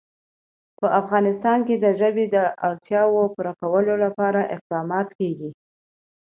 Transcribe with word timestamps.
په 0.79 0.87
افغانستان 1.01 1.59
کې 1.67 1.75
د 1.77 1.85
ژبې 1.99 2.25
د 2.35 2.37
اړتیاوو 2.67 3.31
پوره 3.33 3.53
کولو 3.61 3.93
لپاره 4.05 4.49
اقدامات 4.55 5.09
کېږي. 5.19 5.49